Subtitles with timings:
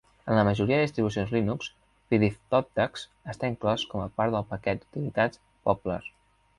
[0.31, 1.69] En la majoria de distribucions Linux,
[2.13, 6.05] pdftotext està inclòs com a part del paquet d'utilitats Poppler.